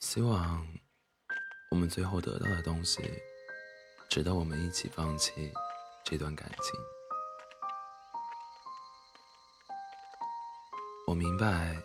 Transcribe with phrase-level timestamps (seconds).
[0.00, 0.66] 希望
[1.70, 3.02] 我们最后得到的东西，
[4.08, 5.52] 值得我们一起放弃
[6.02, 6.80] 这段感情。
[11.06, 11.76] 我明白，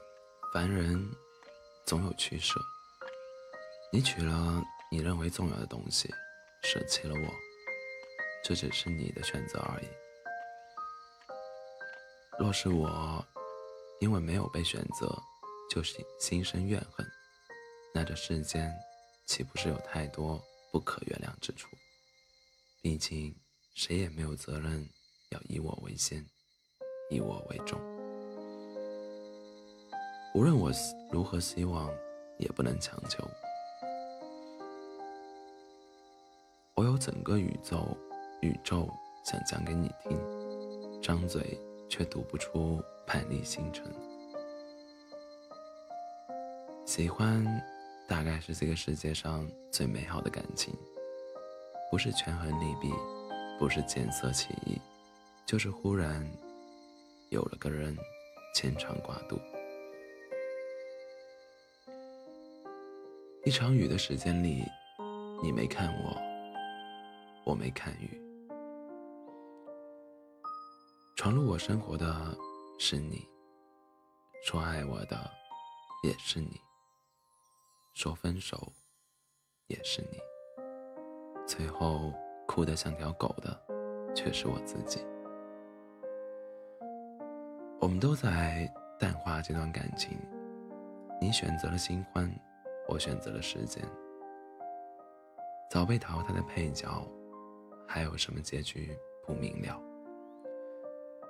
[0.54, 0.98] 凡人
[1.86, 2.58] 总有取舍。
[3.92, 6.10] 你取了你认为重要的东西，
[6.64, 7.34] 舍弃了我，
[8.46, 9.88] 这只是你的选择而已。
[12.40, 13.24] 若是我
[14.00, 15.22] 因为没有被选择，
[15.70, 17.06] 就是心生怨恨，
[17.96, 18.78] 那这世间
[19.26, 20.38] 岂不是有太多
[20.70, 21.70] 不可原谅之处？
[22.82, 23.34] 毕竟
[23.74, 24.86] 谁也没有责任
[25.30, 26.22] 要以我为先，
[27.10, 27.80] 以我为重。
[30.34, 30.74] 无论我
[31.10, 31.90] 如何希望，
[32.38, 33.26] 也不能强求。
[36.74, 37.98] 我有整个宇宙，
[38.42, 38.90] 宇宙
[39.24, 41.58] 想讲给你听，张嘴
[41.90, 43.86] 却读不出叛逆星辰。
[46.86, 47.42] 喜欢，
[48.08, 50.74] 大概是这个世界上最美好的感情，
[51.90, 52.92] 不是权衡利弊，
[53.58, 54.80] 不是见色起意，
[55.46, 56.24] 就是忽然
[57.30, 57.98] 有了个人，
[58.54, 59.40] 牵肠挂肚。
[63.44, 64.64] 一场雨的时间里，
[65.42, 66.16] 你没看我，
[67.44, 68.22] 我没看雨。
[71.16, 72.38] 闯入我生活的
[72.80, 73.28] 是你，
[74.44, 75.18] 说爱我的
[76.04, 76.60] 也是你，
[78.06, 78.72] 说分手
[79.66, 80.20] 也是你，
[81.48, 82.14] 最后
[82.48, 83.60] 哭得像条狗的
[84.14, 85.04] 却是我自己。
[87.82, 90.16] 我们都在淡化这段感情，
[91.20, 92.32] 你选择了新欢。
[92.88, 93.84] 我选择了时间，
[95.72, 97.04] 早被淘汰的配角，
[97.88, 98.96] 还有什么结局
[99.26, 99.82] 不明了？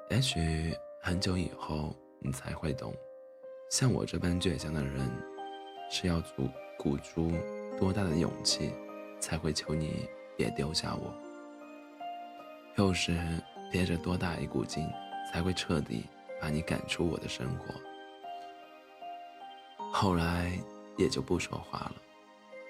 [0.10, 2.94] 也许很久以后你才会懂，
[3.72, 5.10] 像我这般倔强的人，
[5.90, 7.32] 是要鼓鼓足
[7.80, 8.72] 多大的勇气，
[9.20, 11.14] 才会求你别丢下我？
[12.76, 13.18] 又是
[13.72, 14.88] 憋着多大一股劲，
[15.32, 16.06] 才会彻底
[16.42, 17.74] 把你赶出我的生活？
[19.92, 20.52] 后来。
[20.98, 21.96] 也就不说话了，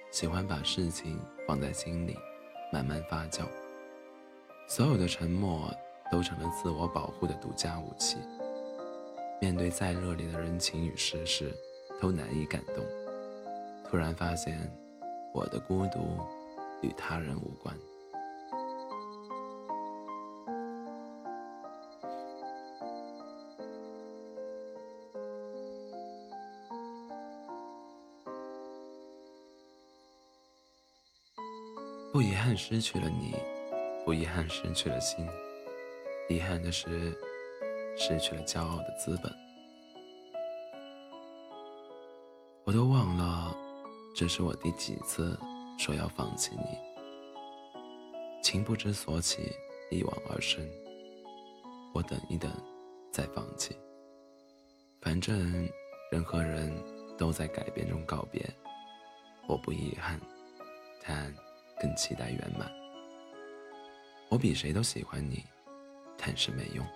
[0.09, 2.17] 喜欢把事情放在心里，
[2.73, 3.43] 慢慢发酵。
[4.67, 5.71] 所有的沉默
[6.11, 8.17] 都成了自我保护的独家武器。
[9.39, 11.55] 面对再热烈的人情与世事，
[12.01, 12.83] 都难以感动。
[13.95, 14.59] 突然发现，
[15.33, 16.19] 我的孤独
[16.81, 17.73] 与他人无关。
[32.11, 33.33] 不遗憾失去了你，
[34.03, 35.25] 不遗憾失去了心，
[36.27, 37.17] 遗憾的是
[37.95, 39.31] 失去了骄傲的资本。
[42.65, 43.54] 我都忘了，
[44.15, 45.37] 这是我第几次
[45.77, 46.77] 说要放弃你。
[48.41, 49.51] 情不知所起，
[49.91, 50.65] 一往而深。
[51.93, 52.49] 我等一等，
[53.11, 53.75] 再放弃。
[55.01, 55.69] 反正
[56.11, 56.73] 人和人
[57.17, 58.41] 都在改变中告别，
[59.47, 60.19] 我不遗憾，
[61.05, 61.33] 但。
[61.77, 62.71] 更期待圆满。
[64.29, 65.43] 我比谁都喜欢你，
[66.17, 66.87] 但是没用。